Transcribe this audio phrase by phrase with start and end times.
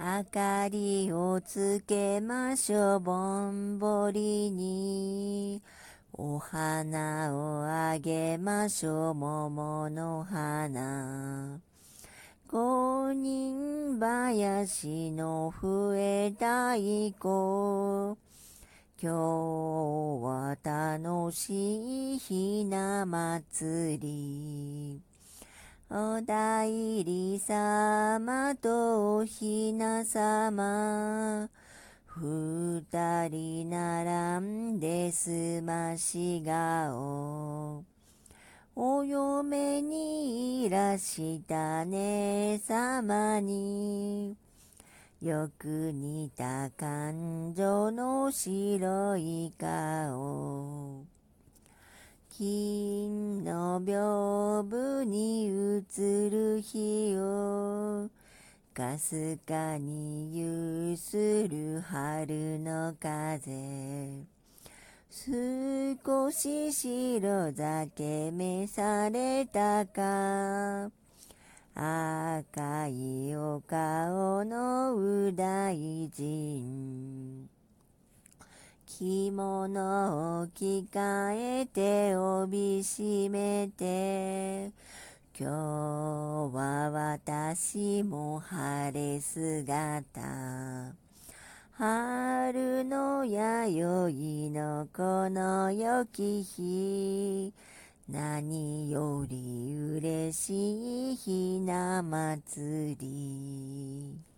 [0.00, 5.60] 明かりをつけましょう、ぼんぼりに。
[6.12, 11.58] お花をあげましょう、桃の花。
[12.46, 18.16] 五人林の笛太鼓。
[19.02, 19.08] 今日
[20.22, 24.97] は楽しいひな祭り。
[25.90, 31.48] お代理様とおひな様。
[32.06, 37.84] 二人並んですまし顔。
[38.76, 44.36] お嫁にいらした姉様に。
[45.22, 51.06] よく似た感情の白い顔。
[52.38, 55.48] 金の屏風に
[55.78, 58.08] 映る日を
[58.74, 64.24] かすかに揺する春の風。
[65.08, 70.90] 少し白酒召されたか。
[71.76, 77.48] 赤いお顔の右大臣。
[78.84, 84.72] 着物を着替えて帯締めて。
[85.40, 85.52] 今日
[86.52, 90.20] は私も晴れ姿。
[91.74, 97.54] 春の弥生のこの良き日。
[98.08, 104.37] 何より嬉しいひな祭り。